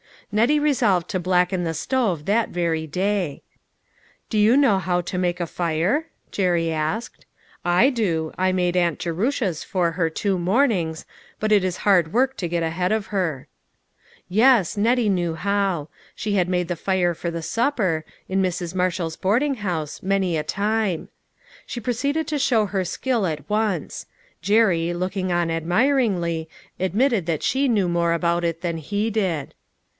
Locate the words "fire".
5.45-6.07, 16.77-17.13